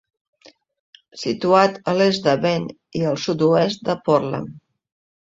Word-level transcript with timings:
Situat 1.23 1.75
a 1.91 1.93
l'est 1.99 2.25
de 2.29 2.33
Bend 2.45 2.71
i 3.01 3.03
al 3.09 3.19
sud-est 3.25 3.85
de 3.91 3.97
Portland. 4.09 4.57